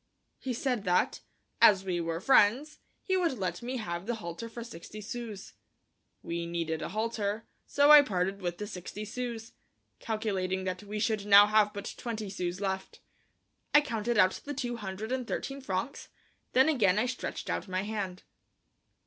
He 0.39 0.51
said 0.53 0.83
that, 0.85 1.19
as 1.61 1.85
we 1.85 2.01
were 2.01 2.19
friends, 2.19 2.79
he 3.03 3.15
would 3.15 3.37
let 3.37 3.61
me 3.61 3.77
have 3.77 4.07
the 4.07 4.15
halter 4.15 4.49
for 4.49 4.63
sixty 4.63 4.99
sous. 4.99 5.53
We 6.23 6.47
needed 6.47 6.81
a 6.81 6.89
halter, 6.89 7.45
so 7.67 7.91
I 7.91 8.01
parted 8.01 8.41
with 8.41 8.57
the 8.57 8.65
sixty 8.65 9.05
sous, 9.05 9.51
calculating 9.99 10.63
that 10.63 10.81
we 10.81 10.99
should 10.99 11.27
now 11.27 11.45
have 11.45 11.71
but 11.71 11.93
twenty 11.97 12.31
sous 12.31 12.59
left. 12.59 12.99
I 13.75 13.81
counted 13.81 14.17
out 14.17 14.41
the 14.43 14.55
two 14.55 14.77
hundred 14.77 15.11
and 15.11 15.27
thirteen 15.27 15.61
francs, 15.61 16.09
then 16.53 16.67
again 16.67 16.97
I 16.97 17.05
stretched 17.05 17.47
out 17.47 17.67
my 17.67 17.83
hand. 17.83 18.23